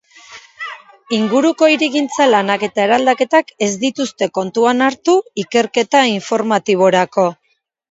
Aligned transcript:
Inguruko 1.17 1.69
hirigintza 1.73 2.27
lanak 2.29 2.65
eta 2.69 2.87
eraldaketak 2.87 3.53
ez 3.67 3.71
dituzte 3.85 4.31
kontuan 4.41 4.83
hartu 4.89 5.17
ikerketa 5.45 6.05
informatiborako. 6.17 7.31